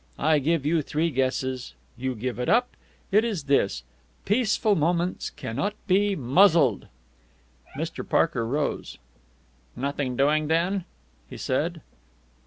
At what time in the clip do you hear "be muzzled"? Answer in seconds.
5.85-6.87